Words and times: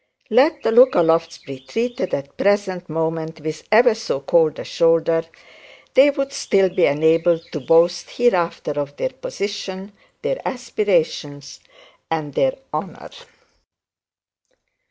Let 0.31 0.63
the 0.63 0.71
Lookalofts 0.71 1.45
be 1.45 1.59
treated 1.59 2.11
at 2.15 2.25
the 2.29 2.33
present 2.33 2.89
moment 2.89 3.39
with 3.39 3.67
ever 3.71 3.93
so 3.93 4.19
cold 4.19 4.57
a 4.57 4.63
shoulder, 4.63 5.25
they 5.93 6.09
would 6.09 6.33
still 6.33 6.69
be 6.69 6.87
enabled 6.87 7.43
to 7.51 7.59
boast 7.59 8.09
hereafter 8.09 8.71
of 8.71 8.97
their 8.97 9.11
position, 9.11 9.91
their 10.23 10.41
aspirations, 10.43 11.59
and 12.09 12.33
their 12.33 12.55
honour. 12.73 13.11